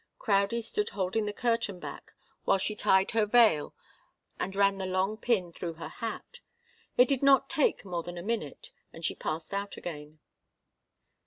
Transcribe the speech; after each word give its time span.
Crowdie 0.17 0.63
stood 0.63 0.89
holding 0.89 1.27
the 1.27 1.31
curtain 1.31 1.79
back 1.79 2.13
while 2.43 2.57
she 2.57 2.75
tied 2.75 3.11
her 3.11 3.27
veil 3.27 3.75
and 4.39 4.55
ran 4.55 4.79
the 4.79 4.87
long 4.87 5.15
pin 5.15 5.51
through 5.51 5.73
her 5.73 5.89
hat. 5.89 6.39
It 6.97 7.07
did 7.07 7.21
not 7.21 7.51
take 7.51 7.85
more 7.85 8.01
than 8.01 8.17
a 8.17 8.23
minute, 8.23 8.71
and 8.91 9.05
she 9.05 9.13
passed 9.13 9.53
out 9.53 9.77
again. 9.77 10.17